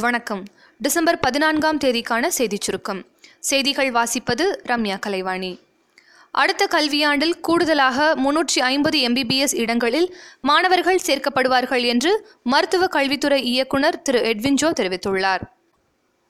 வணக்கம். 0.00 0.44
டிசம்பர் 0.78 1.20
பதினான்காம் 1.20 1.78
தேதிக்கான 1.78 2.26
செய்திச் 2.26 2.60
சுருக்கம். 2.60 3.06
செய்திகள் 3.40 3.90
வாசிப்பது 3.90 4.44
ரம்யா 4.66 4.98
கலைவாணி. 4.98 5.60
அடுத்த 6.30 6.68
கல்வியாண்டில் 6.70 7.40
கூடுதலாக 7.40 8.14
முன்னூற்றி 8.16 8.58
ஐம்பது 8.58 8.98
எம்பிபிஎஸ் 8.98 9.54
இடங்களில் 9.54 10.16
மாணவர்கள் 10.40 11.00
சேர்க்கப்படுவார்கள் 11.06 11.84
என்று 11.84 12.28
மருத்துவ 12.42 12.86
கல்வித்துறை 12.86 13.42
இயக்குனர் 13.42 14.02
திரு 14.02 14.20
எட்வின்ஜோ 14.20 14.72
தெரிவித்துள்ளார். 14.80 15.40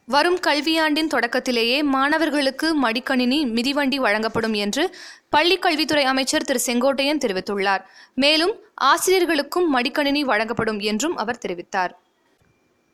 வரும் 0.07 0.39
கல்வியாண்டின் 0.41 1.07
தொடக்கத்திலேயே 1.07 1.83
மாணவர்களுக்கு 1.83 2.83
மடிக்கணினி 2.83 3.47
மிதிவண்டி 3.47 3.97
வழங்கப்படும் 3.97 4.53
என்று 4.53 4.97
பள்ளி 5.29 5.59
கல்வித்துறை 5.59 6.05
அமைச்சர் 6.05 6.45
திரு 6.45 6.61
செங்கோட்டையன் 6.67 7.19
தெரிவித்துள்ளார். 7.27 7.85
மேலும் 8.15 8.55
ஆசிரியர்களுக்கும் 8.75 9.75
மடிக்கணினி 9.75 10.21
வழங்கப்படும் 10.21 10.81
என்றும் 10.81 11.17
அவர் 11.17 11.39
தெரிவித்தார். 11.49 11.91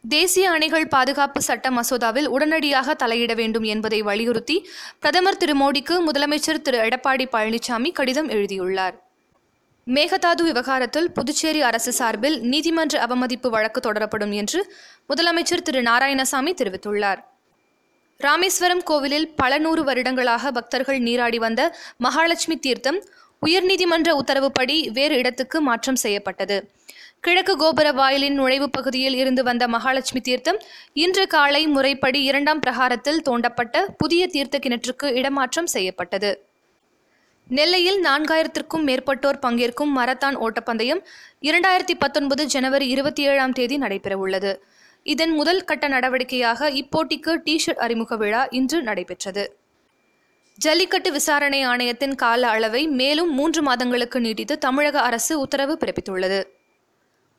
தேசிய 0.05 0.51
அணைகள் 0.51 0.89
பாதுகாப்பு 0.89 1.43
சட்ட 1.43 1.71
மசோதாவில் 1.71 2.27
உடனடியாக 2.27 2.95
தலையிட 2.95 3.35
வேண்டும் 3.35 3.63
என்பதை 3.63 4.03
வலியுறுத்தி 4.03 4.69
பிரதமர் 4.99 5.37
திரு 5.37 5.55
மோடிக்கு 5.55 5.95
முதலமைச்சர் 6.07 6.63
திரு 6.63 6.79
எடப்பாடி 6.79 7.27
பழனிசாமி 7.33 7.93
கடிதம் 7.93 8.29
எழுதியுள்ளார். 8.29 8.97
மேகதாது 9.87 10.43
விவகாரத்தில் 10.43 11.11
புதுச்சேரி 11.11 11.63
அரசு 11.63 11.93
சார்பில் 11.93 12.41
நீதிமன்ற 12.41 13.01
அவமதிப்பு 13.01 13.51
வழக்கு 13.51 13.93
தொடரப்படும் 13.93 14.33
என்று 14.33 14.75
முதலமைச்சர் 15.09 15.63
திரு 15.63 15.83
நாராயணசாமி 15.83 16.55
தெரிவித்துள்ளார். 16.63 17.21
ராமேஸ்வரம் 18.19 18.83
கோவிலில் 18.83 19.29
பல 19.35 19.59
நூறு 19.59 19.85
வருடங்களாக 19.85 20.51
பக்தர்கள் 20.51 20.99
நீராடி 20.99 21.39
வந்த 21.39 21.77
மகாலட்சுமி 21.97 22.57
தீர்த்தம் 22.57 23.05
உயர்நீதிமன்ற 23.47 24.11
உத்தரவுப்படி 24.11 24.91
வேறு 24.91 25.17
இடத்துக்கு 25.17 25.61
மாற்றம் 25.61 25.97
செய்யப்பட்டது. 25.97 26.71
கிழக்கு 27.21 27.57
கோபுர 27.57 27.93
வாயிலின் 27.93 28.41
நுழைவுப் 28.41 28.73
பகுதியில் 28.73 29.15
இருந்து 29.15 29.43
வந்த 29.43 29.69
மகாலட்சுமி 29.69 30.21
தீர்த்தம் 30.21 30.61
இன்று 30.93 31.27
காலை 31.27 31.67
முறைப்படி 31.67 32.23
இரண்டாம் 32.23 32.61
பிரகாரத்தில் 32.61 33.23
தோண்டப்பட்ட 33.31 33.85
புதிய 33.99 34.27
தீர்த்த 34.27 34.59
கிணற்றுக்கு 34.59 35.05
இடமாற்றம் 35.05 35.67
செய்யப்பட்டது. 35.67 36.45
நெல்லையில் 37.49 38.03
நான்காயிரத்திற்கும் 38.03 38.83
மேற்பட்டோர் 38.83 39.39
பங்கேற்கும் 39.43 39.93
மரத்தான் 39.97 40.37
ஓட்டப்பந்தயம் 40.37 41.05
இரண்டாயிரத்தி 41.43 41.95
பத்தொன்பது 41.99 42.47
ஜனவரி 42.47 42.89
இருபத்தி 42.89 43.23
ஏழாம் 43.23 43.53
தேதி 43.53 43.79
நடைபெறவுள்ளது. 43.79 44.57
இதன் 45.03 45.31
முதல் 45.31 45.65
கட்ட 45.65 45.89
நடவடிக்கையாக 45.89 46.71
இப்போட்டிக்கு 46.71 47.41
டி 47.45 47.63
ஷர்ட் 47.67 47.79
அறிமுக 47.79 48.17
விழா 48.17 48.45
இன்று 48.51 48.83
நடைபெற்றது. 48.83 49.57
ஜல்லிக்கட்டு 50.57 51.13
விசாரணை 51.13 51.63
ஆணையத்தின் 51.63 52.15
கால 52.15 52.49
அளவை 52.49 52.89
மேலும் 52.89 53.35
மூன்று 53.35 53.63
மாதங்களுக்கு 53.63 54.21
நீட்டித்து 54.21 54.59
தமிழக 54.59 55.01
அரசு 55.01 55.41
உத்தரவு 55.41 55.79
பிறப்பித்துள்ளது. 55.81 56.45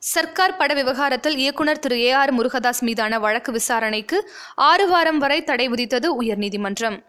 சர்க்கார் 0.03 0.57
பட 0.57 0.73
விவகாரத்தில் 0.73 1.37
இயக்குனர் 1.37 1.79
திரு. 1.79 1.97
ஏ. 1.99 2.11
ஆர். 2.11 2.33
முருகதாஸ் 2.33 2.79
மீதான 2.79 3.19
வழக்கு 3.19 3.51
விசாரணைக்கு 3.51 4.31
ஆறு 4.55 4.87
வாரம் 4.87 5.17
வரை 5.17 5.43
தடை 5.43 5.69
விதித்தது 5.69 6.07
உயர்நீதிமன்றம். 6.19 7.03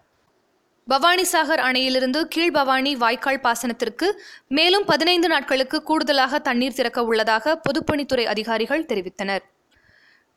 பவானிசாகர் 0.88 1.62
அணையிலிருந்து 1.68 2.28
கீழ்பவானி 2.34 2.96
வாய்க்கால் 2.96 3.40
பாசனத்திற்கு 3.40 4.10
மேலும் 4.48 4.84
பதினைந்து 4.84 5.28
நாட்களுக்கு 5.28 5.82
கூடுதலாக 5.82 6.38
தண்ணீர் 6.38 6.72
திறக்க 6.72 7.04
உள்ளதாக 7.04 7.60
பொதுப்பணித்துறை 7.62 8.24
அதிகாரிகள் 8.24 8.84
தெரிவித்தனர். 8.84 9.42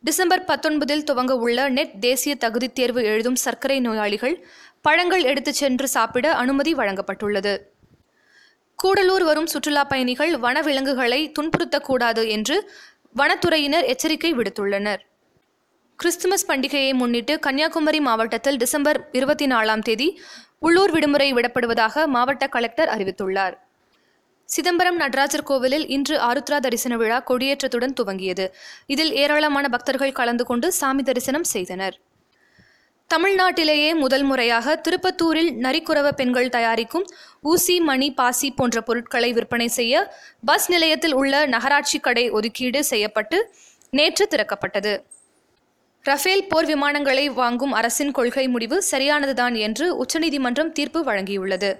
டிசம்பர் 0.03 0.45
பத்தொன்பதில் 0.45 1.03
துவங்க 1.11 1.31
உள்ள 1.31 1.69
நெட் 1.69 1.99
தேசிய 1.99 2.35
தகுதித் 2.39 2.73
தேர்வு 2.73 3.03
எழுதும் 3.03 3.35
சர்க்கரை 3.35 3.79
நோயாளிகள் 3.79 4.47
பழங்கள் 4.81 5.23
எடுத்துச் 5.23 5.53
சென்று 5.53 5.87
சாப்பிட 5.87 6.33
அனுமதி 6.35 6.73
வழங்கப்பட்டுள்ளது. 6.73 7.57
கூடலூர் 8.83 9.23
வரும் 9.23 9.45
சுற்றுலா 9.45 9.83
பயணிகள் 9.83 10.31
வனவிலங்குகளை 10.39 11.19
துன்புறுத்தக்கூடாது 11.37 12.27
என்று 12.27 12.55
வனத்துறையினர் 13.15 13.85
எச்சரிக்கை 13.85 14.33
விடுத்துள்ளனர். 14.33 15.01
கிறிஸ்துமஸ் 15.99 16.47
பண்டிகையை 16.49 16.93
முன்னிட்டு 16.93 17.39
கன்னியாகுமரி 17.39 17.99
மாவட்டத்தில் 17.99 18.57
டிசம்பர் 18.57 19.09
இருபத்தி 19.11 19.45
நாலாம் 19.45 19.79
தேதி 19.79 20.19
உள்ளூர் 20.59 20.91
விடுமுறை 20.91 21.33
விடப்படுவதாக 21.33 22.05
மாவட்ட 22.07 22.47
கலெக்டர் 22.47 22.89
அறிவித்துள்ளார். 22.89 23.55
சிதம்பரம் 24.45 24.95
நடராஜர் 24.95 25.43
கோவிலில் 25.43 25.87
இன்று 25.87 26.15
ஆருத்ரா 26.19 26.57
தரிசன 26.57 26.97
விழா 26.97 27.23
கொடியேற்றத்துடன் 27.27 27.95
துவங்கியது. 28.01 28.45
இதில் 28.87 29.13
ஏராளமான 29.13 29.69
பக்தர்கள் 29.69 30.11
கலந்து 30.11 30.45
கொண்டு 30.45 30.71
சாமி 30.71 31.03
தரிசனம் 31.03 31.47
செய்தனர். 31.53 31.95
தமிழ்நாட்டிலேயே 33.13 33.95
முதல் 33.95 34.23
முறையாக 34.23 34.81
திருப்பத்தூரில் 34.85 35.51
நரிக்குறவ 35.55 36.11
பெண்கள் 36.11 36.49
தயாரிக்கும் 36.49 37.05
ஊசி 37.41 37.79
மணி 37.79 38.13
பாசி 38.13 38.51
போன்ற 38.51 38.81
பொருட்களை 38.81 39.33
விற்பனை 39.33 39.67
செய்ய 39.67 40.13
பஸ் 40.45 40.69
நிலையத்தில் 40.69 41.13
உள்ள 41.13 41.45
நகராட்சி 41.45 41.99
கடை 41.99 42.29
ஒதுக்கீடு 42.29 42.83
செய்யப்பட்டு 42.83 43.53
நேற்று 43.89 44.27
திறக்கப்பட்டது. 44.27 44.93
ரஃபேல் 46.03 46.47
போர் 46.47 46.65
விமானங்களை 46.65 47.25
வாங்கும் 47.33 47.71
அரசின் 47.71 48.11
கொள்கை 48.11 48.47
முடிவு 48.47 48.83
சரியானதுதான் 48.91 49.55
என்று 49.57 49.97
உச்சநீதிமன்றம் 49.97 50.71
தீர்ப்பு 50.71 51.03
வழங்கியுள்ளது. 51.03 51.71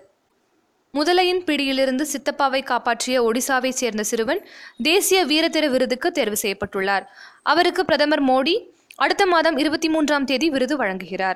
முதலையின் 0.93 1.43
பிடியிலிருந்து 1.43 2.07
சித்தப்பாவை 2.13 2.63
காப்பாற்றிய 2.63 3.23
ஒடிசாவைச் 3.23 3.81
சேர்ந்த 3.81 4.03
சிறுவன் 4.03 4.47
தேசிய 4.83 5.25
வீரத்திர 5.25 5.67
விருதுக்கு 5.67 6.11
தேர்வு 6.11 6.37
செய்யப்பட்டுள்ளார். 6.41 7.05
அவருக்கு 7.43 7.85
பிரதமர் 7.85 8.23
மோடி 8.23 8.55
அடுத்த 8.95 9.25
மாதம் 9.25 9.57
இருபத்தி 9.57 9.89
மூன்றாம் 9.89 10.25
தேதி 10.25 10.49
விருது 10.49 10.83
வழங்குகிறார். 10.83 11.35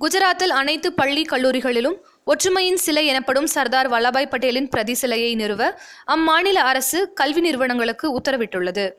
குஜராத்தில் 0.00 0.54
அனைத்து 0.60 0.92
பள்ளி 0.92 1.22
கல்லூரிகளிலும் 1.22 1.96
ஒற்றுமையின் 2.24 2.76
சிலை 2.76 3.06
எனப்படும் 3.06 3.46
சர்தார் 3.46 3.90
வல்லபாய் 3.90 4.28
பட்டேலின் 4.28 4.68
பிரதி 4.68 4.94
சிலையை 4.94 5.34
நிறுவ 5.34 5.80
அம்மாநில 6.06 6.52
அரசு 6.52 7.12
கல்வி 7.12 7.40
நிறுவனங்களுக்கு 7.40 8.18
உத்தரவிட்டுள்ளது. 8.18 8.92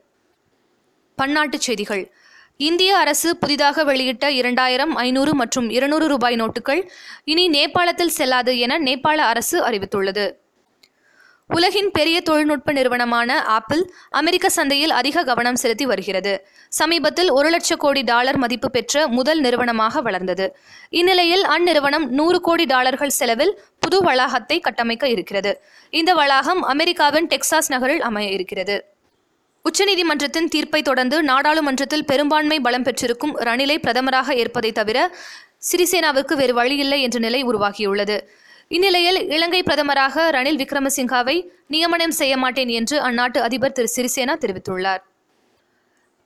பன்னாட்டுச் 1.22 1.66
செய்திகள். 1.68 2.14
இந்திய 2.58 2.98
அரசு 2.98 3.38
புதிதாக 3.38 3.84
வெளியிட்ட 3.84 4.32
இரண்டாயிரம் 4.32 4.96
ஐநூறு 4.96 5.36
மற்றும் 5.36 5.70
இருநூறு 5.70 6.08
ரூபாய் 6.08 6.36
நோட்டுகள் 6.36 6.90
இனி 7.24 7.50
நேபாளத்தில் 7.50 8.16
செல்லாது 8.20 8.60
என 8.60 8.80
நேபாள 8.80 9.16
அரசு 9.16 9.70
அறிவித்துள்ளது. 9.70 10.39
உலகின் 11.50 11.92
பெரிய 11.92 12.22
தொழில்நுட்ப 12.22 12.72
நிறுவனமான 12.72 13.44
ஆப்பிள் 13.44 13.82
அமெரிக்க 14.10 14.50
சந்தையில் 14.50 14.92
அதிக 14.92 15.24
கவனம் 15.24 15.56
செலுத்தி 15.56 15.86
வருகிறது. 15.86 16.34
சமீபத்தில் 16.70 17.30
ஒரு 17.30 17.50
லட்ச 17.50 17.76
கோடி 17.78 18.02
டாலர் 18.02 18.38
மதிப்பு 18.38 18.70
பெற்ற 18.70 19.08
முதல் 19.08 19.40
நிறுவனமாக 19.40 20.02
வளர்ந்தது. 20.02 20.56
இந்நிலையில் 20.90 21.46
அந்நிறுவனம் 21.46 22.06
நூறு 22.08 22.42
கோடி 22.42 22.66
டாலர்கள் 22.66 23.10
செலவில் 23.10 23.54
புது 23.80 24.00
வளாகத்தை 24.02 24.60
கட்டமைக்க 24.60 25.08
இருக்கிறது. 25.10 25.54
இந்த 25.90 26.14
வளாகம் 26.14 26.62
அமெரிக்காவின் 26.64 27.28
டெக்சாஸ் 27.28 27.70
நகரில் 27.70 28.02
அமைய 28.02 28.30
இருக்கிறது. 28.30 28.78
உச்சநீதிமன்றத்தின் 29.66 30.52
தீர்ப்பை 30.54 30.82
தொடர்ந்து 30.82 31.24
நாடாளுமன்றத்தில் 31.24 32.06
பெரும்பான்மை 32.06 32.60
பலம் 32.60 32.84
பெற்றிருக்கும் 32.84 33.34
ரணிலை 33.38 33.78
பிரதமராக 33.88 34.36
ஏற்பதை 34.36 34.72
தவிர 34.72 34.98
சிறிசேனாவிற்கு 35.72 36.34
வேறு 36.34 36.54
வழியில்லை 36.54 37.02
என்ற 37.02 37.20
நிலை 37.20 37.42
உருவாகியுள்ளது. 37.44 38.18
இந்நிலையில் 38.72 39.30
இலங்கை 39.30 39.64
பிரதமராக 39.64 40.26
ரணில் 40.32 40.60
விக்ரமசிங்காவை 40.64 41.50
நியமனம் 41.68 42.12
செய்ய 42.12 42.38
மாட்டேன் 42.38 42.68
என்று 42.68 43.02
அந்நாட்டு 43.02 43.38
அதிபர் 43.38 43.72
திரு 43.72 43.90
சிறிசேனா 43.96 44.34
தெரிவித்துள்ளார். 44.44 45.02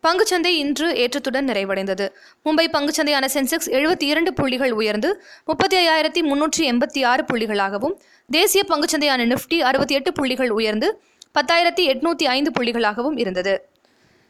பங்குச்சந்தை 0.04 0.52
இன்று 0.64 0.88
ஏற்றத்துடன் 0.94 1.48
நிறைவடைந்தது. 1.48 2.06
மும்பை 2.46 2.66
பங்குச்சந்தையான 2.74 3.26
சென்செக்ஸ் 3.34 3.70
எழுபத்தி 3.70 4.04
இரண்டு 4.04 4.34
புள்ளிகள் 4.34 4.72
உயர்ந்து 4.72 5.24
முப்பத்தி 5.46 5.78
ஐயாயிரத்தி 5.78 6.22
முன்னூற்றி 6.32 6.70
எண்பத்தி 6.72 7.06
ஆறு 7.06 7.24
புள்ளிகளாகவும் 7.34 7.96
தேசிய 8.30 8.64
பங்குச்சந்தையான 8.68 9.26
நிஃப்டி 9.34 9.60
அறுபத்தி 9.60 9.96
எட்டு 9.96 10.14
புள்ளிகள் 10.14 10.50
உயர்ந்து 10.50 11.02
பத்தாயிரத்தி 11.40 11.86
எட்நூற்றி 11.94 12.24
ஐந்து 12.24 12.52
புள்ளிகளாகவும் 12.60 13.20
இருந்தது. 13.20 13.70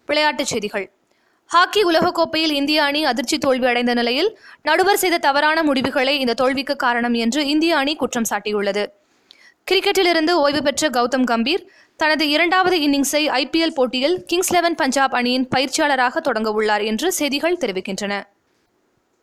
விளையாட்டுச் 0.06 0.46
செய்திகள். 0.46 0.92
ஹாக்கி 1.46 1.82
உலகக்கோப்பையில் 1.84 2.54
இந்திய 2.60 2.84
அணி 2.84 3.06
அதிர்ச்சி 3.06 3.38
தோல்வி 3.38 3.68
அடைந்த 3.68 3.94
நிலையில் 3.94 4.40
நடுவர் 4.62 4.98
செய்த 4.98 5.18
தவறான 5.18 5.64
முடிவுகளே 5.64 6.14
இந்த 6.20 6.34
தோல்விக்கு 6.34 6.76
காரணம் 6.76 7.14
என்று 7.14 7.48
இந்திய 7.48 7.78
அணி 7.78 7.96
குற்றம் 7.96 8.24
சாட்டியுள்ளது. 8.30 8.84
கிரிக்கெட்டிலிருந்து 9.72 10.32
ஓய்வு 10.32 10.62
பெற்ற 10.62 10.90
கௌதம் 10.90 11.24
கம்பீர் 11.24 11.64
தனது 11.96 12.30
இரண்டாவது 12.30 12.78
இன்னிங்ஸை 12.78 13.24
ஐபிஎல் 13.42 13.76
போட்டியில் 13.76 14.24
கிங்ஸ் 14.26 14.52
லெவன் 14.54 14.76
பஞ்சாப் 14.76 15.16
அணியின் 15.16 15.48
பயிற்சியாளராக 15.48 16.20
தொடங்க 16.20 16.52
உள்ளார் 16.52 16.82
என்று 16.82 17.12
செய்திகள் 17.12 17.58
தெரிவிக்கின்றன. 17.58 18.24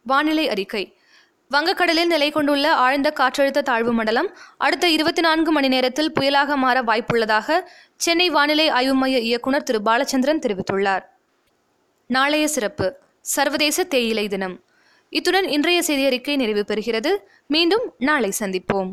வானிலை 0.06 0.49
அறிக்கை. 0.49 0.96
வங்கக்கடலில் 1.50 2.06
நிலை 2.06 2.31
கொண்டுள்ள 2.31 2.75
ஆழ்ந்த 2.75 3.12
காற்றழுத்த 3.20 3.62
தாழ்வு 3.62 3.93
மண்டலம் 3.93 4.37
அடுத்த 4.58 4.88
இருபத்தி 4.88 5.20
நான்கு 5.20 5.52
மணி 5.52 5.69
நேரத்தில் 5.69 6.12
புயலாக 6.20 6.55
மாற 6.55 6.82
வாய்ப்புள்ளதாக 6.82 7.61
சென்னை 7.96 8.31
வானிலை 8.31 8.69
ஆய்வு 8.69 8.94
மைய 8.94 9.19
இயக்குநர் 9.19 9.62
திரு. 9.62 9.81
பாலச்சந்திரன் 9.84 10.43
தெரிவித்துள்ளார். 10.46 11.06
நாளைய 12.10 12.48
சிறப்பு. 12.48 12.96
சர்வதேச 13.20 13.84
தேயிலை 13.84 14.28
தினம். 14.28 14.64
இத்துடன் 15.08 15.48
இன்றைய 15.48 15.82
செய்தியறிக்கை 15.86 16.36
நிறைவு 16.36 16.64
பெறுகிறது. 16.68 17.16
மீண்டும் 17.46 17.94
நாளை 17.98 18.32
சந்திப்போம். 18.38 18.90